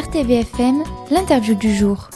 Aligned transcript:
RTVFM, 0.00 0.82
l'interview 1.10 1.54
du 1.54 1.74
jour. 1.74 2.08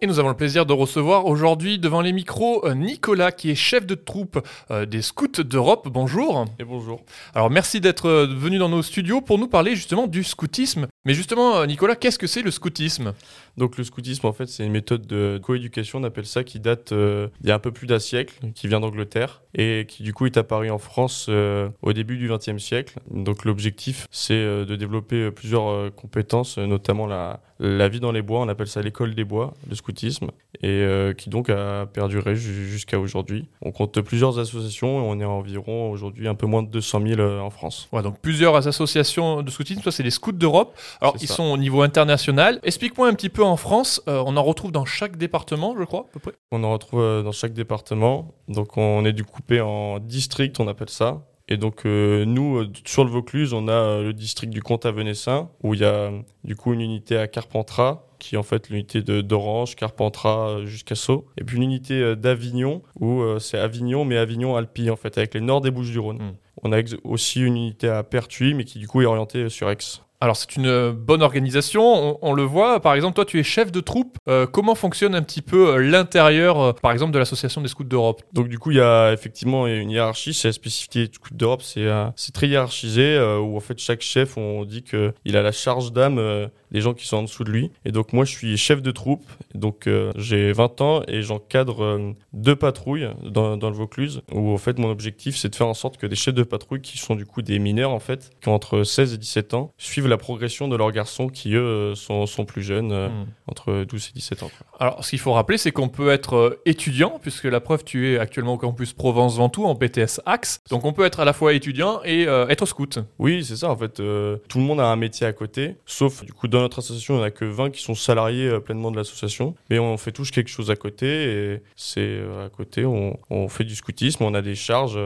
Et 0.00 0.06
nous 0.06 0.20
avons 0.20 0.28
le 0.28 0.36
plaisir 0.36 0.64
de 0.64 0.72
recevoir 0.72 1.26
aujourd'hui 1.26 1.80
devant 1.80 2.02
les 2.02 2.12
micros 2.12 2.64
euh, 2.64 2.74
Nicolas 2.74 3.32
qui 3.32 3.50
est 3.50 3.56
chef 3.56 3.84
de 3.84 3.96
troupe 3.96 4.38
euh, 4.70 4.86
des 4.86 5.02
scouts 5.02 5.42
d'Europe. 5.42 5.88
Bonjour. 5.90 6.44
Et 6.60 6.64
bonjour. 6.64 7.00
Alors 7.34 7.50
merci 7.50 7.80
d'être 7.80 8.06
euh, 8.06 8.26
venu 8.26 8.58
dans 8.58 8.68
nos 8.68 8.82
studios 8.82 9.20
pour 9.20 9.38
nous 9.38 9.48
parler 9.48 9.74
justement 9.74 10.06
du 10.06 10.22
scoutisme. 10.22 10.86
Mais 11.06 11.14
justement 11.14 11.64
Nicolas, 11.66 11.94
qu'est-ce 11.94 12.18
que 12.18 12.26
c'est 12.26 12.42
le 12.42 12.50
scoutisme? 12.50 13.14
Donc 13.56 13.78
le 13.78 13.84
scoutisme 13.84 14.26
en 14.26 14.32
fait 14.32 14.46
c'est 14.46 14.66
une 14.66 14.72
méthode 14.72 15.06
de 15.06 15.40
coéducation, 15.42 16.00
on 16.00 16.04
appelle 16.04 16.26
ça, 16.26 16.42
qui 16.42 16.58
date 16.58 16.88
il 16.90 17.48
y 17.48 17.50
a 17.52 17.54
un 17.54 17.60
peu 17.60 17.70
plus 17.70 17.86
d'un 17.86 18.00
siècle, 18.00 18.34
qui 18.54 18.66
vient 18.66 18.80
d'Angleterre 18.80 19.42
et 19.54 19.86
qui 19.88 20.02
du 20.02 20.12
coup 20.12 20.26
est 20.26 20.36
apparu 20.36 20.68
en 20.68 20.78
France 20.78 21.28
au 21.28 21.92
début 21.92 22.18
du 22.18 22.28
XXe 22.28 22.58
siècle. 22.58 22.98
Donc 23.10 23.44
l'objectif 23.44 24.08
c'est 24.10 24.34
de 24.34 24.76
développer 24.76 25.30
plusieurs 25.30 25.94
compétences, 25.94 26.58
notamment 26.58 27.06
la, 27.06 27.40
la 27.58 27.88
vie 27.88 28.00
dans 28.00 28.12
les 28.12 28.22
bois, 28.22 28.40
on 28.40 28.48
appelle 28.48 28.66
ça 28.66 28.82
l'école 28.82 29.14
des 29.14 29.24
bois, 29.24 29.54
le 29.68 29.74
scoutisme, 29.74 30.30
et 30.62 30.68
euh, 30.68 31.12
qui 31.14 31.30
donc 31.30 31.48
a 31.48 31.86
perduré 31.86 32.36
jusqu'à 32.36 32.98
aujourd'hui. 32.98 33.46
On 33.62 33.72
compte 33.72 34.00
plusieurs 34.00 34.38
associations 34.38 35.00
et 35.00 35.06
on 35.06 35.20
est 35.20 35.24
environ 35.24 35.90
aujourd'hui 35.90 36.28
un 36.28 36.34
peu 36.34 36.46
moins 36.46 36.62
de 36.62 36.68
200 36.68 37.02
000 37.06 37.20
euh, 37.20 37.40
en 37.40 37.50
France. 37.50 37.88
Ouais, 37.92 38.02
donc 38.02 38.18
plusieurs 38.20 38.66
associations 38.66 39.42
de 39.42 39.50
scoutisme, 39.50 39.82
ça 39.82 39.90
c'est 39.90 40.02
les 40.02 40.10
scouts 40.10 40.32
d'Europe. 40.32 40.76
Alors 41.00 41.16
ils 41.20 41.28
sont 41.28 41.44
au 41.44 41.56
niveau 41.56 41.82
international. 41.82 42.60
Explique-moi 42.62 43.08
un 43.08 43.14
petit 43.14 43.30
peu 43.30 43.42
en 43.42 43.56
France, 43.56 44.02
euh, 44.08 44.22
on 44.26 44.36
en 44.36 44.42
retrouve 44.42 44.72
dans 44.72 44.84
chaque 44.84 45.16
département, 45.16 45.74
je 45.78 45.84
crois, 45.84 46.00
à 46.00 46.12
peu 46.12 46.20
près? 46.20 46.32
On 46.52 46.62
en 46.64 46.72
retrouve 46.72 47.22
dans 47.22 47.32
chaque 47.32 47.52
département. 47.52 48.34
Donc 48.48 48.76
on 48.76 49.04
est 49.04 49.12
du 49.12 49.24
coupé 49.24 49.60
en 49.60 49.98
district, 49.98 50.60
on 50.60 50.68
appelle 50.68 50.90
ça. 50.90 51.22
Et 51.48 51.56
donc 51.56 51.84
nous, 51.84 52.64
sur 52.84 53.04
le 53.04 53.10
Vaucluse, 53.10 53.52
on 53.52 53.68
a 53.68 54.00
le 54.00 54.12
district 54.12 54.52
du 54.52 54.62
Comte 54.62 54.84
à 54.84 54.90
Venessin, 54.90 55.48
où 55.62 55.74
il 55.74 55.80
y 55.80 55.84
a 55.84 56.10
du 56.42 56.56
coup 56.56 56.72
une 56.72 56.80
unité 56.80 57.16
à 57.16 57.28
Carpentras, 57.28 58.06
qui 58.18 58.34
est 58.34 58.38
en 58.38 58.42
fait 58.42 58.68
l'unité 58.68 59.02
d'Orange, 59.02 59.76
Carpentras 59.76 60.48
euh, 60.48 60.66
jusqu'à 60.66 60.94
Sceaux. 60.94 61.26
Et 61.38 61.44
puis 61.44 61.58
l'unité 61.58 61.94
euh, 61.94 62.16
d'Avignon, 62.16 62.82
où 62.98 63.20
euh, 63.20 63.38
c'est 63.38 63.58
Avignon, 63.58 64.04
mais 64.04 64.16
Avignon-Alpi, 64.16 64.90
en 64.90 64.96
fait, 64.96 65.16
avec 65.18 65.34
les 65.34 65.40
nord 65.40 65.60
des 65.60 65.70
Bouches-du-Rhône. 65.70 66.18
Hmm. 66.18 66.34
On 66.62 66.72
a 66.72 66.80
aussi 67.04 67.40
une 67.40 67.56
unité 67.56 67.88
à 67.88 68.02
Pertuis, 68.02 68.54
mais 68.54 68.64
qui 68.64 68.78
du 68.78 68.88
coup 68.88 69.02
est 69.02 69.06
orientée 69.06 69.48
sur 69.48 69.70
Aix. 69.70 69.76
Alors 70.20 70.36
c'est 70.36 70.56
une 70.56 70.66
euh, 70.66 70.92
bonne 70.92 71.22
organisation, 71.22 72.18
on, 72.22 72.32
le 72.32 72.42
voit. 72.42 72.80
Par 72.80 72.94
exemple, 72.94 73.14
toi 73.14 73.24
tu 73.24 73.38
es 73.38 73.42
chef 73.42 73.70
de 73.70 73.80
troupe. 73.80 74.16
Euh, 74.28 74.46
comment 74.46 74.74
fonctionne 74.74 75.14
un 75.14 75.22
petit 75.22 75.42
peu 75.42 75.74
euh, 75.74 75.76
l'intérieur, 75.76 76.74
par 76.76 76.92
exemple, 76.92 77.12
de 77.12 77.18
l'association 77.18 77.60
des 77.60 77.68
scouts 77.68 77.84
d'Europe? 77.84 78.22
Donc 78.32 78.48
du 78.48 78.58
coup, 78.58 78.70
il 78.70 78.78
y 78.78 78.80
a 78.80 79.12
effectivement 79.12 79.66
une 79.66 79.90
hiérarchie. 79.90 80.32
C'est 80.32 80.48
la 80.48 80.52
spécificité 80.52 81.06
des 81.06 81.12
scouts 81.12 81.34
d'Europe, 81.34 81.62
c'est 81.62 82.32
très 82.32 82.48
hiérarchisé 82.48 83.18
où 83.40 83.56
en 83.56 83.60
fait 83.60 83.78
chaque 83.78 84.00
chef, 84.00 84.36
on 84.36 84.64
dit 84.64 84.82
que 84.82 85.12
il 85.24 85.36
a 85.36 85.42
la 85.42 85.52
charge 85.52 85.92
d'âme 85.92 86.48
des 86.72 86.80
gens 86.80 86.94
qui 86.94 87.06
sont 87.06 87.18
en 87.18 87.22
dessous 87.22 87.44
de 87.44 87.50
lui. 87.50 87.70
Et 87.84 87.92
donc 87.92 88.12
moi, 88.12 88.24
je 88.24 88.30
suis 88.30 88.56
chef 88.56 88.82
de 88.82 88.90
troupe. 88.90 89.24
Donc 89.54 89.88
j'ai 90.16 90.52
20 90.52 90.80
ans 90.80 91.02
et 91.08 91.22
j'encadre 91.22 92.14
deux 92.32 92.56
patrouilles 92.56 93.08
dans, 93.24 93.56
dans, 93.56 93.70
le 93.70 93.76
Vaucluse. 93.76 94.22
Où 94.32 94.52
en 94.52 94.58
fait 94.58 94.78
mon 94.78 94.90
objectif, 94.90 95.36
c'est 95.36 95.48
de 95.48 95.56
faire 95.56 95.68
en 95.68 95.74
sorte 95.74 95.98
que 95.98 96.06
des 96.06 96.16
chefs 96.16 96.34
de 96.34 96.42
patrouille 96.42 96.80
qui 96.80 96.98
sont 96.98 97.14
du 97.14 97.26
coup 97.26 97.42
des 97.42 97.58
mineurs 97.58 97.92
en 97.92 98.00
fait, 98.00 98.30
qui 98.40 98.48
ont 98.48 98.54
entre 98.54 98.82
16 98.82 99.14
et 99.14 99.18
17 99.18 99.54
ans, 99.54 99.72
suivent 99.78 100.05
la 100.06 100.16
progression 100.16 100.68
de 100.68 100.76
leurs 100.76 100.92
garçons 100.92 101.28
qui, 101.28 101.54
eux, 101.54 101.94
sont, 101.94 102.26
sont 102.26 102.44
plus 102.44 102.62
jeunes, 102.62 102.92
euh, 102.92 103.08
hmm. 103.08 103.26
entre 103.48 103.84
12 103.84 104.08
et 104.10 104.12
17 104.14 104.42
ans. 104.42 104.50
Alors, 104.78 105.04
ce 105.04 105.10
qu'il 105.10 105.18
faut 105.18 105.32
rappeler, 105.32 105.58
c'est 105.58 105.72
qu'on 105.72 105.88
peut 105.88 106.10
être 106.10 106.36
euh, 106.36 106.62
étudiant, 106.64 107.18
puisque 107.20 107.44
la 107.44 107.60
preuve, 107.60 107.84
tu 107.84 108.12
es 108.12 108.18
actuellement 108.18 108.54
au 108.54 108.58
campus 108.58 108.92
Provence-Ventoux, 108.92 109.64
en 109.64 109.74
BTS 109.74 110.20
Axe. 110.26 110.60
Donc, 110.70 110.84
on 110.84 110.92
peut 110.92 111.04
être 111.04 111.20
à 111.20 111.24
la 111.24 111.32
fois 111.32 111.52
étudiant 111.52 112.00
et 112.04 112.26
euh, 112.26 112.48
être 112.48 112.66
scout. 112.66 112.98
Oui, 113.18 113.44
c'est 113.44 113.56
ça, 113.56 113.70
en 113.70 113.76
fait. 113.76 113.94
tout 113.94 114.58
le 114.58 114.64
monde 114.64 114.80
a 114.80 114.86
un 114.86 114.96
métier 114.96 115.26
à 115.26 115.32
côté, 115.32 115.76
sauf, 115.86 116.24
du 116.24 116.32
coup, 116.32 116.48
dans 116.48 116.60
notre 116.60 116.78
association, 116.78 117.14
il 117.14 117.18
n'y 117.18 117.22
en 117.24 117.26
a 117.26 117.30
que 117.30 117.44
20 117.44 117.70
qui 117.70 117.82
sont 117.82 117.94
salariés 117.94 118.58
pleinement 118.60 118.90
de 118.90 118.96
l'association. 118.96 119.54
Mais 119.70 119.78
on 119.78 119.96
fait 119.96 120.12
tous 120.12 120.30
quelque 120.30 120.50
chose 120.50 120.70
à 120.70 120.76
côté, 120.76 121.06
et 121.06 121.62
c'est 121.76 122.20
à 122.44 122.48
côté, 122.48 122.84
on, 122.84 123.18
on, 123.30 123.48
fait 123.48 123.64
du 123.64 123.74
scoutisme, 123.74 124.24
on 124.24 124.34
a 124.34 124.42
des 124.42 124.54
charges 124.54 124.98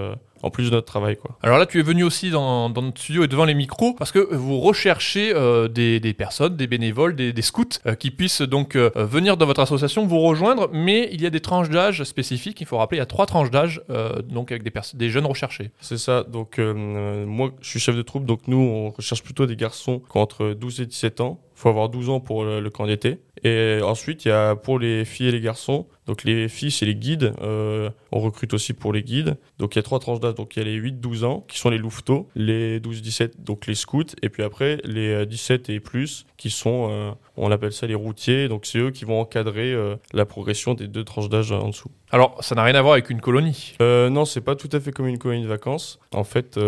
en 0.42 0.50
plus 0.50 0.70
de 0.70 0.74
notre 0.74 0.86
travail. 0.86 1.16
Quoi. 1.16 1.36
Alors 1.42 1.58
là, 1.58 1.66
tu 1.66 1.78
es 1.78 1.82
venu 1.82 2.02
aussi 2.02 2.30
dans, 2.30 2.68
notre 2.68 2.98
studio 2.98 3.24
et 3.24 3.28
devant 3.28 3.44
les 3.44 3.54
micros 3.54 3.94
parce 3.94 4.12
que 4.12 4.18
vous 4.18 4.60
recherchez 4.60 5.32
euh, 5.34 5.68
des, 5.68 6.14
personnes, 6.14 6.56
des 6.56 6.66
bénévoles, 6.66 7.14
des, 7.14 7.42
scouts 7.42 7.64
euh, 7.86 7.94
qui 7.94 8.10
puissent 8.10 8.42
donc 8.42 8.76
euh, 8.76 8.90
venir 8.94 9.36
dans 9.36 9.46
votre 9.46 9.60
association, 9.60 10.06
vous 10.06 10.20
rejoindre, 10.20 10.68
mais 10.72 11.08
il 11.12 11.20
y 11.22 11.26
a 11.26 11.30
des 11.30 11.40
tranches 11.40 11.70
d'âge 11.70 12.04
spécifiques. 12.04 12.60
Il 12.60 12.66
faut 12.66 12.78
rappeler, 12.78 12.96
il 12.98 13.00
y 13.00 13.02
a 13.02 13.06
trois 13.06 13.26
tranches 13.26 13.50
d'âge, 13.50 13.82
donc 14.24 14.52
avec 14.52 14.62
des, 14.62 14.72
des 14.94 15.10
jeunes 15.10 15.26
recherchés. 15.26 15.70
C'est 15.80 15.98
ça. 15.98 16.24
Donc 16.24 16.58
moi, 16.58 17.50
je 17.60 17.68
suis 17.68 17.80
chef 17.80 17.96
de 17.96 18.02
troupe, 18.02 18.24
donc 18.24 18.40
nous, 18.46 18.58
on 18.58 18.90
recherche 18.90 19.22
plutôt 19.22 19.46
des 19.46 19.56
garçons 19.56 20.00
qui 20.00 20.16
ont 20.16 20.20
entre 20.20 20.54
12 20.54 20.80
et 20.80 20.86
17 20.86 21.20
ans. 21.20 21.40
Il 21.60 21.62
faut 21.62 21.68
avoir 21.68 21.90
12 21.90 22.08
ans 22.08 22.20
pour 22.20 22.44
le, 22.44 22.58
le 22.60 22.70
camp 22.70 22.86
d'été. 22.86 23.18
Et 23.44 23.80
ensuite, 23.82 24.24
il 24.24 24.28
y 24.28 24.30
a 24.30 24.56
pour 24.56 24.78
les 24.78 25.04
filles 25.04 25.28
et 25.28 25.32
les 25.32 25.42
garçons, 25.42 25.86
donc 26.10 26.24
les 26.24 26.48
filles, 26.48 26.72
c'est 26.72 26.86
les 26.86 26.96
guides. 26.96 27.34
Euh, 27.40 27.88
on 28.10 28.18
recrute 28.18 28.52
aussi 28.52 28.72
pour 28.72 28.92
les 28.92 29.04
guides. 29.04 29.36
Donc 29.60 29.76
il 29.76 29.78
y 29.78 29.80
a 29.80 29.82
trois 29.84 30.00
tranches 30.00 30.18
d'âge. 30.18 30.34
Donc 30.34 30.56
il 30.56 30.58
y 30.58 30.62
a 30.62 30.64
les 30.64 30.76
8-12 30.76 31.24
ans 31.24 31.44
qui 31.46 31.56
sont 31.56 31.70
les 31.70 31.78
louveteaux, 31.78 32.28
les 32.34 32.80
12-17 32.80 33.44
donc 33.44 33.68
les 33.68 33.76
scouts, 33.76 34.02
et 34.20 34.28
puis 34.28 34.42
après 34.42 34.78
les 34.82 35.24
17 35.24 35.70
euh, 35.70 35.74
et 35.74 35.78
plus 35.78 36.26
qui 36.36 36.50
sont, 36.50 36.88
euh, 36.90 37.12
on 37.36 37.52
appelle 37.52 37.72
ça 37.72 37.86
les 37.86 37.94
routiers. 37.94 38.48
Donc 38.48 38.66
c'est 38.66 38.78
eux 38.78 38.90
qui 38.90 39.04
vont 39.04 39.20
encadrer 39.20 39.72
la 40.12 40.26
progression 40.26 40.74
des 40.74 40.88
deux 40.88 41.04
tranches 41.04 41.28
d'âge 41.28 41.52
en 41.52 41.68
dessous. 41.68 41.92
Alors 42.10 42.42
ça 42.42 42.56
n'a 42.56 42.64
rien 42.64 42.74
à 42.74 42.82
voir 42.82 42.94
avec 42.94 43.08
une 43.10 43.20
colonie? 43.20 43.74
Non, 43.78 44.24
c'est 44.24 44.40
pas 44.40 44.56
tout 44.56 44.70
à 44.72 44.80
fait 44.80 44.90
comme 44.90 45.06
une 45.06 45.18
colonie 45.18 45.44
de 45.44 45.48
vacances. 45.48 46.00
En 46.12 46.24
fait 46.24 46.58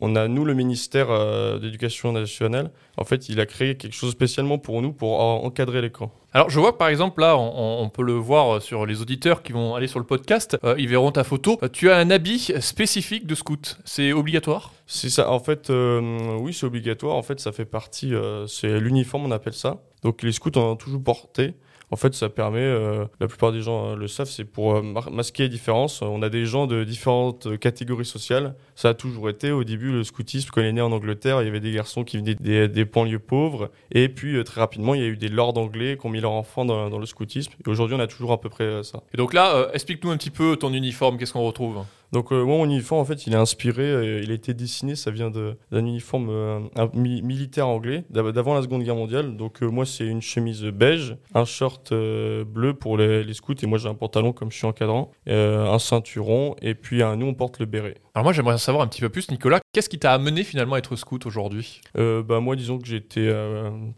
on 0.00 0.16
a, 0.16 0.28
nous, 0.28 0.44
le 0.44 0.54
ministère 0.54 1.10
euh, 1.10 1.58
d'éducation 1.58 2.12
nationale, 2.12 2.70
en 2.96 3.04
fait, 3.04 3.28
il 3.28 3.40
a 3.40 3.46
créé 3.46 3.76
quelque 3.76 3.94
chose 3.94 4.12
spécialement 4.12 4.58
pour 4.58 4.80
nous, 4.82 4.92
pour 4.92 5.20
encadrer 5.20 5.80
les 5.80 5.90
camps. 5.90 6.12
Alors, 6.32 6.50
je 6.50 6.60
vois 6.60 6.72
que 6.72 6.76
par 6.76 6.88
exemple, 6.88 7.20
là, 7.20 7.36
on, 7.36 7.88
peut 7.88 8.02
le 8.02 8.12
voir 8.12 8.56
euh, 8.56 8.60
sur 8.60 8.86
les 8.86 9.00
auditeurs 9.00 9.42
qui 9.42 9.52
vont 9.52 9.74
aller 9.74 9.86
sur 9.86 9.98
le 9.98 10.04
podcast, 10.04 10.58
euh, 10.62 10.74
ils 10.78 10.88
verront 10.88 11.10
ta 11.10 11.24
photo. 11.24 11.58
tu 11.72 11.90
as 11.90 11.96
un 11.96 12.10
habit 12.10 12.52
spécifique 12.60 13.26
de 13.26 13.34
scout. 13.34 13.78
C'est 13.84 14.12
obligatoire? 14.12 14.72
C'est 14.86 15.10
ça. 15.10 15.30
En 15.30 15.40
fait, 15.40 15.70
oui, 15.70 16.52
c'est 16.52 16.66
obligatoire. 16.66 17.16
En 17.16 17.22
fait, 17.22 17.40
ça 17.40 17.52
fait 17.52 17.64
partie, 17.64 18.12
c'est 18.46 18.78
l'uniforme, 18.78 19.26
on 19.26 19.30
appelle 19.30 19.54
ça. 19.54 19.82
Donc, 20.02 20.22
les 20.22 20.32
scouts 20.32 20.56
en 20.56 20.72
ont 20.72 20.76
toujours 20.76 21.02
porté. 21.02 21.54
En 21.90 21.96
fait, 21.96 22.14
ça 22.14 22.28
permet, 22.28 22.60
euh, 22.60 23.06
la 23.18 23.28
plupart 23.28 23.50
des 23.50 23.62
gens 23.62 23.92
euh, 23.92 23.96
le 23.96 24.08
savent, 24.08 24.28
c'est 24.28 24.44
pour 24.44 24.76
euh, 24.76 24.82
masquer 25.10 25.44
les 25.44 25.48
différences. 25.48 26.02
On 26.02 26.20
a 26.20 26.28
des 26.28 26.44
gens 26.44 26.66
de 26.66 26.84
différentes 26.84 27.58
catégories 27.58 28.04
sociales. 28.04 28.54
Ça 28.74 28.90
a 28.90 28.94
toujours 28.94 29.30
été 29.30 29.52
au 29.52 29.64
début 29.64 29.90
le 29.90 30.04
scoutisme. 30.04 30.50
Quand 30.52 30.60
il 30.60 30.66
est 30.66 30.72
né 30.72 30.82
en 30.82 30.92
Angleterre, 30.92 31.40
il 31.40 31.46
y 31.46 31.48
avait 31.48 31.60
des 31.60 31.72
garçons 31.72 32.04
qui 32.04 32.18
venaient 32.18 32.34
des, 32.34 32.68
des 32.68 32.84
banlieues 32.84 33.18
pauvres. 33.18 33.70
Et 33.90 34.08
puis 34.10 34.42
très 34.44 34.60
rapidement, 34.60 34.94
il 34.94 35.00
y 35.00 35.04
a 35.04 35.08
eu 35.08 35.16
des 35.16 35.28
lords 35.28 35.56
anglais 35.56 35.96
qui 35.98 36.06
ont 36.06 36.10
mis 36.10 36.20
leurs 36.20 36.32
enfants 36.32 36.66
dans, 36.66 36.90
dans 36.90 36.98
le 36.98 37.06
scoutisme. 37.06 37.52
Et 37.66 37.70
aujourd'hui, 37.70 37.96
on 37.96 38.00
a 38.00 38.06
toujours 38.06 38.32
à 38.32 38.40
peu 38.40 38.50
près 38.50 38.82
ça. 38.82 39.02
Et 39.14 39.16
donc 39.16 39.32
là, 39.32 39.68
explique-nous 39.72 40.10
un 40.10 40.16
petit 40.18 40.30
peu 40.30 40.56
ton 40.56 40.72
uniforme. 40.72 41.16
Qu'est-ce 41.16 41.32
qu'on 41.32 41.46
retrouve? 41.46 41.84
Donc 42.12 42.30
moi 42.30 42.44
mon 42.44 42.64
uniforme 42.64 43.00
en 43.00 43.04
fait 43.04 43.26
il 43.26 43.34
est 43.34 43.36
inspiré, 43.36 44.22
il 44.22 44.30
a 44.30 44.34
été 44.34 44.54
dessiné, 44.54 44.96
ça 44.96 45.10
vient 45.10 45.30
d'un 45.30 45.84
uniforme 45.84 46.70
militaire 46.94 47.68
anglais 47.68 48.04
d'avant 48.10 48.54
la 48.54 48.62
Seconde 48.62 48.82
Guerre 48.82 48.96
mondiale. 48.96 49.36
Donc 49.36 49.60
moi 49.62 49.86
c'est 49.86 50.06
une 50.06 50.22
chemise 50.22 50.62
beige, 50.64 51.16
un 51.34 51.44
short 51.44 51.92
euh, 51.92 52.44
bleu 52.44 52.74
pour 52.74 52.96
les, 52.96 53.32
scouts 53.34 53.54
et 53.62 53.66
moi 53.66 53.78
j'ai 53.78 53.88
un 53.88 53.94
pantalon 53.94 54.32
comme 54.32 54.50
je 54.50 54.56
suis 54.56 54.66
encadrant, 54.66 55.10
euh, 55.28 55.70
un 55.70 55.78
ceinturon 55.78 56.56
et 56.62 56.74
puis 56.74 57.02
nous 57.16 57.26
on 57.26 57.34
porte 57.34 57.58
le 57.58 57.66
béret. 57.66 57.96
Alors 58.18 58.24
moi 58.24 58.32
j'aimerais 58.32 58.58
savoir 58.58 58.82
un 58.82 58.88
petit 58.88 59.00
peu 59.00 59.10
plus 59.10 59.30
Nicolas, 59.30 59.60
qu'est-ce 59.72 59.88
qui 59.88 60.00
t'a 60.00 60.12
amené 60.12 60.42
finalement 60.42 60.74
à 60.74 60.78
être 60.78 60.96
scout 60.96 61.24
aujourd'hui? 61.24 61.80
Euh, 61.96 62.20
bah 62.20 62.40
moi 62.40 62.56
disons 62.56 62.80
que 62.80 62.88
j'étais 62.88 63.32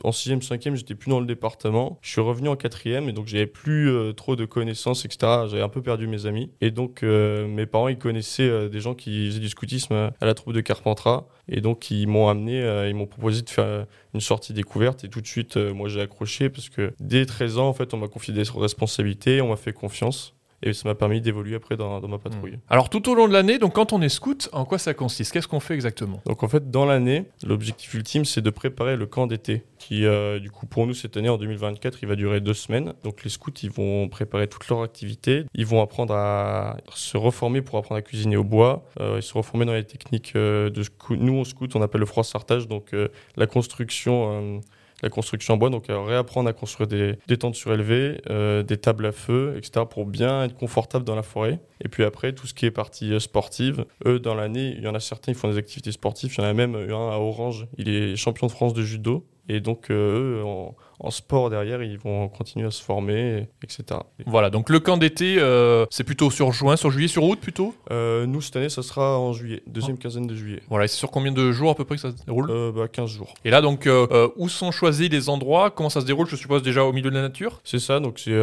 en 0.04 0.10
6e, 0.10 0.46
5e, 0.46 0.74
j'étais 0.74 0.94
plus 0.94 1.08
dans 1.08 1.20
le 1.20 1.26
département, 1.26 1.98
je 2.02 2.10
suis 2.10 2.20
revenu 2.20 2.50
en 2.50 2.54
4e 2.54 3.08
et 3.08 3.12
donc 3.12 3.28
j'avais 3.28 3.46
plus 3.46 3.90
trop 4.14 4.36
de 4.36 4.44
connaissances 4.44 5.06
etc. 5.06 5.46
J'avais 5.48 5.62
un 5.62 5.70
peu 5.70 5.80
perdu 5.80 6.06
mes 6.06 6.26
amis. 6.26 6.52
Et 6.60 6.70
donc 6.70 7.00
mes 7.00 7.64
parents 7.64 7.88
ils 7.88 7.96
connaissaient 7.96 8.68
des 8.68 8.80
gens 8.80 8.94
qui 8.94 9.28
faisaient 9.28 9.40
du 9.40 9.48
scoutisme 9.48 9.94
à 9.94 10.26
la 10.26 10.34
troupe 10.34 10.52
de 10.52 10.60
Carpentras. 10.60 11.26
Et 11.48 11.62
donc 11.62 11.90
ils 11.90 12.06
m'ont 12.06 12.28
amené, 12.28 12.60
ils 12.90 12.94
m'ont 12.94 13.06
proposé 13.06 13.40
de 13.40 13.48
faire 13.48 13.86
une 14.12 14.20
sortie 14.20 14.52
découverte. 14.52 15.02
Et 15.02 15.08
tout 15.08 15.22
de 15.22 15.26
suite 15.26 15.56
moi 15.56 15.88
j'ai 15.88 16.02
accroché 16.02 16.50
parce 16.50 16.68
que 16.68 16.92
dès 17.00 17.24
13 17.24 17.56
ans 17.56 17.68
en 17.70 17.72
fait 17.72 17.94
on 17.94 17.96
m'a 17.96 18.08
confié 18.08 18.34
des 18.34 18.42
responsabilités, 18.54 19.40
on 19.40 19.48
m'a 19.48 19.56
fait 19.56 19.72
confiance 19.72 20.34
et 20.62 20.72
ça 20.72 20.88
m'a 20.88 20.94
permis 20.94 21.20
d'évoluer 21.20 21.56
après 21.56 21.76
dans, 21.76 22.00
ma 22.00 22.18
patrouille. 22.18 22.52
Hmm. 22.52 22.60
Alors 22.68 22.90
tout 22.90 23.08
au 23.08 23.14
long 23.14 23.28
de 23.28 23.32
l'année, 23.32 23.58
donc 23.58 23.74
quand 23.74 23.92
on 23.92 24.02
est 24.02 24.08
scout, 24.08 24.48
en 24.52 24.64
quoi 24.64 24.78
ça 24.78 24.94
consiste? 24.94 25.32
Qu'est-ce 25.32 25.48
qu'on 25.48 25.60
fait 25.60 25.74
exactement? 25.74 26.20
Donc 26.26 26.42
en 26.42 26.48
fait 26.48 26.70
dans 26.70 26.84
l'année, 26.84 27.24
l'objectif 27.46 27.94
ultime 27.94 28.24
c'est 28.24 28.42
de 28.42 28.50
préparer 28.50 28.96
le 28.96 29.06
camp 29.06 29.26
d'été 29.26 29.64
qui 29.78 30.04
euh, 30.04 30.38
du 30.38 30.50
coup 30.50 30.66
pour 30.66 30.86
nous 30.86 30.94
cette 30.94 31.16
année 31.16 31.28
en 31.28 31.38
2024 31.38 31.98
il 32.02 32.08
va 32.08 32.16
durer 32.16 32.40
deux 32.40 32.54
semaines. 32.54 32.94
Donc 33.04 33.24
les 33.24 33.30
scouts 33.30 33.50
ils 33.62 33.70
vont 33.70 34.08
préparer 34.08 34.48
toutes 34.48 34.68
leurs 34.68 34.82
activités, 34.82 35.44
ils 35.54 35.66
vont 35.66 35.82
apprendre 35.82 36.14
à 36.14 36.76
se 36.94 37.16
reformer 37.16 37.62
pour 37.62 37.78
apprendre 37.78 37.98
à 37.98 38.02
cuisiner 38.02 38.36
au 38.36 38.44
bois, 38.44 38.84
euh, 39.00 39.18
et 39.18 39.22
se 39.22 39.32
reformer 39.34 39.64
dans 39.64 39.74
les 39.74 39.84
techniques 39.84 40.32
euh, 40.36 40.70
de 40.70 40.82
scout. 40.82 41.18
Nous 41.18 41.38
en 41.38 41.44
scout 41.44 41.74
on 41.74 41.82
appelle 41.82 42.00
le 42.00 42.06
froissartage, 42.06 42.68
donc 42.68 42.94
la 43.36 43.46
construction 43.46 44.60
la 45.02 45.08
construction 45.08 45.54
en 45.54 45.56
bois, 45.56 45.70
donc 45.70 45.90
euh, 45.90 46.00
réapprendre 46.00 46.48
à 46.48 46.52
construire 46.52 46.86
des, 46.86 47.18
des 47.26 47.36
tentes 47.36 47.54
surélevées, 47.54 48.20
euh, 48.30 48.62
des 48.62 48.76
tables 48.76 49.06
à 49.06 49.12
feu, 49.12 49.54
etc. 49.56 49.84
pour 49.88 50.06
bien 50.06 50.44
être 50.44 50.56
confortable 50.56 51.04
dans 51.04 51.16
la 51.16 51.22
forêt. 51.22 51.60
Et 51.82 51.88
puis 51.88 52.04
après, 52.04 52.32
tout 52.32 52.46
ce 52.46 52.54
qui 52.54 52.66
est 52.66 52.70
partie 52.70 53.12
euh, 53.12 53.18
sportive, 53.18 53.84
eux, 54.06 54.18
dans 54.18 54.34
l'année, 54.34 54.74
il 54.76 54.84
y 54.84 54.88
en 54.88 54.94
a 54.94 55.00
certains 55.00 55.32
qui 55.32 55.38
font 55.38 55.50
des 55.50 55.58
activités 55.58 55.92
sportives. 55.92 56.34
Il 56.36 56.40
y 56.40 56.44
en 56.44 56.48
a 56.48 56.52
même 56.52 56.74
un 56.74 57.10
à 57.10 57.18
Orange, 57.18 57.66
il 57.78 57.88
est 57.88 58.16
champion 58.16 58.46
de 58.46 58.52
France 58.52 58.74
de 58.74 58.82
judo. 58.82 59.26
Et 59.48 59.60
donc, 59.60 59.90
euh, 59.90 60.40
eux, 60.40 60.44
en, 60.44 60.76
en 61.00 61.10
sport 61.10 61.50
derrière, 61.50 61.82
ils 61.82 61.98
vont 61.98 62.28
continuer 62.28 62.66
à 62.66 62.70
se 62.70 62.82
former, 62.82 63.48
etc. 63.62 64.00
Voilà, 64.26 64.50
donc 64.50 64.68
le 64.68 64.80
camp 64.80 64.96
d'été, 64.96 65.36
euh, 65.38 65.86
c'est 65.90 66.04
plutôt 66.04 66.30
sur 66.30 66.52
juin, 66.52 66.76
sur 66.76 66.90
juillet, 66.90 67.08
sur 67.08 67.24
août 67.24 67.38
plutôt? 67.40 67.74
Euh, 67.90 68.26
nous, 68.26 68.40
cette 68.42 68.56
année, 68.56 68.68
ça 68.68 68.82
sera 68.82 69.18
en 69.18 69.32
juillet, 69.32 69.62
deuxième 69.66 69.98
quinzaine 69.98 70.26
de 70.26 70.34
juillet. 70.34 70.62
Voilà, 70.68 70.84
et 70.84 70.88
c'est 70.88 70.98
sur 70.98 71.10
combien 71.10 71.32
de 71.32 71.52
jours 71.52 71.70
à 71.70 71.74
peu 71.74 71.84
près 71.84 71.96
que 71.96 72.02
ça 72.02 72.10
se 72.10 72.24
déroule? 72.24 72.50
Euh, 72.50 72.70
bah, 72.70 72.86
15 72.86 73.10
jours. 73.10 73.34
Et 73.44 73.50
là, 73.50 73.60
donc, 73.62 73.88
où 74.36 74.48
sont 74.48 74.70
choisis 74.70 75.08
les 75.08 75.28
endroits? 75.28 75.70
Comment 75.70 75.90
ça 75.90 76.00
se 76.00 76.06
déroule? 76.06 76.26
Je 76.26 76.36
suppose 76.36 76.62
déjà 76.62 76.84
au 76.84 76.92
milieu 76.92 77.10
de 77.10 77.16
la 77.16 77.22
nature? 77.22 77.60
C'est 77.64 77.78
ça, 77.78 78.00
donc 78.00 78.18
c'est 78.18 78.38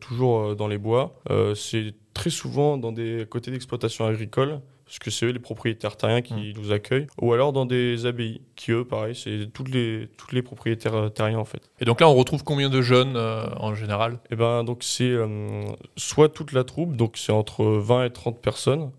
toujours 0.00 0.56
dans 0.56 0.68
les 0.68 0.78
bois. 0.78 1.14
C'est 1.54 1.94
très 2.14 2.30
souvent 2.30 2.76
dans 2.76 2.92
des 2.92 3.26
côtés 3.28 3.50
d'exploitation 3.50 4.06
agricole, 4.06 4.60
parce 4.92 4.98
que 4.98 5.10
c'est 5.10 5.24
eux 5.24 5.30
les 5.30 5.38
propriétaires 5.38 5.96
terriens 5.96 6.20
qui 6.20 6.52
nous 6.54 6.70
accueillent, 6.70 7.06
ou 7.18 7.32
alors 7.32 7.54
dans 7.54 7.64
des 7.64 8.04
abbayes, 8.04 8.42
qui 8.56 8.72
eux, 8.72 8.84
pareil, 8.84 9.14
c'est 9.14 9.50
toutes 9.50 9.70
les, 9.70 10.10
toutes 10.18 10.32
les 10.32 10.42
propriétaires 10.42 10.94
euh, 10.94 11.08
terriens 11.08 11.38
en 11.38 11.46
fait. 11.46 11.70
Et 11.80 11.86
donc 11.86 12.02
là, 12.02 12.10
on 12.10 12.14
retrouve 12.14 12.44
combien 12.44 12.68
de 12.68 12.82
jeunes 12.82 13.16
euh, 13.16 13.46
en 13.56 13.74
général? 13.74 14.18
Et 14.30 14.36
ben 14.36 14.64
donc 14.64 14.82
c'est 14.82 15.08
euh, 15.08 15.64
soit 15.96 16.28
toute 16.28 16.52
la 16.52 16.64
troupe, 16.64 16.94
donc 16.94 17.16
c'est 17.16 17.32
entre 17.32 17.64
20 17.64 18.04
et 18.04 18.10
30 18.10 18.42
personnes, 18.42 18.90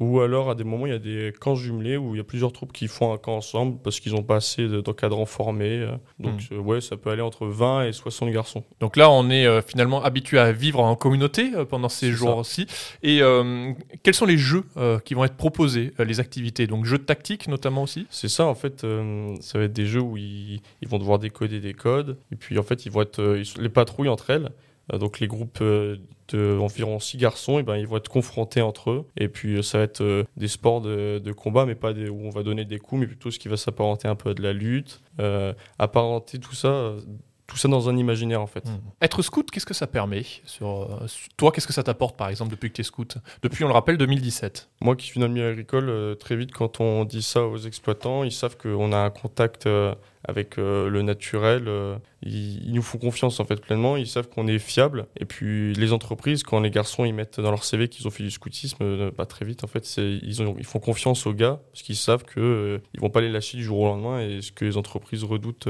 ou 0.00 0.20
alors 0.20 0.50
à 0.50 0.54
des 0.54 0.64
moments 0.64 0.86
il 0.86 0.92
y 0.92 0.94
a 0.94 0.98
des 0.98 1.32
camps 1.40 1.54
jumelés 1.54 1.96
où 1.96 2.14
il 2.14 2.18
y 2.18 2.20
a 2.20 2.24
plusieurs 2.24 2.52
troupes 2.52 2.72
qui 2.72 2.86
font 2.88 3.12
un 3.12 3.18
camp 3.18 3.36
ensemble 3.36 3.78
parce 3.82 3.98
qu'ils 4.00 4.12
n'ont 4.12 4.22
pas 4.22 4.36
assez 4.36 4.66
de- 4.68 4.80
d'encadrants 4.80 5.26
formés. 5.26 5.78
euh, 5.80 5.92
Donc 6.18 6.40
euh, 6.52 6.58
ouais, 6.58 6.80
ça 6.80 6.96
peut 6.96 7.10
aller 7.10 7.22
entre 7.22 7.46
20 7.46 7.84
et 7.86 7.92
60 7.92 8.30
garçons. 8.30 8.64
Donc 8.80 8.96
là, 8.96 9.10
on 9.10 9.30
est 9.30 9.46
euh, 9.46 9.62
finalement 9.62 10.02
habitué 10.04 10.38
à 10.38 10.52
vivre 10.52 10.80
en 10.80 10.96
communauté 10.96 11.52
euh, 11.54 11.64
pendant 11.64 11.88
ces 11.88 12.12
jours-ci. 12.12 12.66
Et 13.02 13.22
euh, 13.22 13.72
quels 14.02 14.14
sont 14.14 14.26
les 14.26 14.38
jeux 14.38 14.64
qui 15.04 15.14
vont 15.14 15.24
être 15.24 15.36
proposés, 15.36 15.92
les 15.98 16.20
activités? 16.20 16.66
Donc 16.66 16.84
jeux 16.84 16.98
de 16.98 17.04
tactique 17.04 17.48
notamment 17.48 17.82
aussi? 17.84 18.06
C'est 18.10 18.28
ça, 18.28 18.44
en 18.46 18.54
fait, 18.54 18.86
ça 19.40 19.58
va 19.58 19.64
être 19.64 19.72
des 19.72 19.86
jeux 19.86 20.00
où 20.00 20.16
ils, 20.16 20.60
ils 20.82 20.88
vont 20.88 20.98
devoir 20.98 21.18
décoder 21.18 21.60
des 21.60 21.74
codes, 21.74 22.16
et 22.32 22.36
puis 22.36 22.58
en 22.58 22.62
fait, 22.62 22.86
ils 22.86 22.92
vont 22.92 23.02
être 23.02 23.36
ils 23.38 23.62
les 23.62 23.68
patrouilles 23.68 24.08
entre 24.08 24.30
elles. 24.30 24.50
Euh, 24.92 24.98
donc 24.98 25.18
les 25.20 25.26
groupes 25.26 25.58
euh, 25.62 25.96
de 26.28 26.58
environ 26.60 26.98
six 27.00 27.16
garçons, 27.18 27.58
et 27.58 27.62
ben 27.62 27.76
ils 27.76 27.86
vont 27.86 27.96
être 27.98 28.08
confrontés 28.08 28.60
entre 28.62 28.90
eux. 28.90 29.06
Et 29.16 29.28
puis 29.28 29.56
euh, 29.56 29.62
ça 29.62 29.78
va 29.78 29.84
être 29.84 30.24
des 30.36 30.48
sports 30.48 30.80
de, 30.80 31.18
de 31.18 31.32
combat, 31.32 31.66
mais 31.66 31.74
pas 31.74 31.92
des, 31.92 32.08
où 32.08 32.20
on 32.24 32.30
va 32.30 32.42
donner 32.42 32.64
des 32.64 32.78
coups, 32.78 33.00
mais 33.00 33.06
plutôt 33.06 33.30
ce 33.30 33.38
qui 33.38 33.48
va 33.48 33.56
s'apparenter 33.56 34.08
un 34.08 34.14
peu 34.16 34.30
à 34.30 34.34
de 34.34 34.42
la 34.42 34.52
lutte, 34.52 35.00
euh, 35.20 35.52
apparenter 35.78 36.38
tout 36.38 36.54
ça, 36.54 36.92
tout 37.46 37.56
ça 37.56 37.68
dans 37.68 37.88
un 37.88 37.96
imaginaire 37.96 38.40
en 38.42 38.48
fait. 38.48 38.64
Être 39.00 39.22
scout, 39.22 39.48
qu'est-ce 39.52 39.66
que 39.66 39.74
ça 39.74 39.86
permet 39.86 40.24
sur, 40.44 41.00
sur- 41.06 41.28
Toi, 41.36 41.52
qu'est-ce 41.52 41.66
que 41.68 41.72
ça 41.72 41.84
t'apporte 41.84 42.16
par 42.16 42.28
exemple 42.28 42.50
depuis 42.50 42.70
que 42.70 42.74
tu 42.74 42.80
es 42.80 42.84
scout? 42.84 43.18
Depuis, 43.42 43.62
on 43.64 43.68
le 43.68 43.74
rappelle, 43.74 43.96
2017. 43.96 44.68
Moi 44.80 44.96
qui 44.96 45.06
suis 45.06 45.20
dans 45.20 45.28
le 45.28 45.32
milieu 45.32 45.48
agricole, 45.50 46.16
très 46.18 46.34
vite 46.34 46.50
quand 46.52 46.80
on 46.80 47.04
dit 47.04 47.22
ça 47.22 47.44
aux 47.46 47.58
exploitants, 47.58 48.24
ils 48.24 48.32
savent 48.32 48.56
qu'on 48.56 48.92
a 48.92 48.98
un 48.98 49.10
contact 49.10 49.66
euh, 49.66 49.94
avec 50.28 50.58
euh, 50.58 50.88
le 50.88 51.02
naturel. 51.02 51.64
euh, 51.68 51.96
ils, 52.22 52.66
ils 52.66 52.72
nous 52.74 52.82
font 52.82 52.98
confiance 52.98 53.38
en 53.40 53.44
fait 53.44 53.60
pleinement. 53.60 53.96
Ils 53.96 54.06
savent 54.06 54.28
qu'on 54.28 54.46
est 54.46 54.58
fiable. 54.58 55.06
Et 55.18 55.24
puis 55.24 55.72
les 55.74 55.92
entreprises, 55.92 56.42
quand 56.42 56.60
les 56.60 56.70
garçons 56.70 57.04
ils 57.04 57.14
mettent 57.14 57.40
dans 57.40 57.50
leur 57.50 57.64
CV 57.64 57.88
qu'ils 57.88 58.06
ont 58.06 58.10
fait 58.10 58.22
du 58.22 58.30
scoutisme, 58.30 58.78
euh, 58.82 59.10
bah, 59.16 59.26
très 59.26 59.44
vite 59.44 59.64
en 59.64 59.66
fait, 59.68 59.86
ils, 59.96 60.42
ont, 60.42 60.54
ils 60.58 60.64
font 60.66 60.78
confiance 60.80 61.26
aux 61.26 61.32
gars 61.34 61.60
parce 61.72 61.82
qu'ils 61.82 61.96
savent 61.96 62.24
que 62.24 62.80
ils 62.94 63.00
vont 63.00 63.10
pas 63.10 63.20
les 63.20 63.30
lâcher 63.30 63.56
du 63.56 63.64
jour 63.64 63.78
au 63.80 63.86
lendemain 63.86 64.20
et 64.20 64.42
ce 64.42 64.52
que 64.52 64.64
les 64.64 64.76
entreprises 64.76 65.24
redoutent 65.24 65.68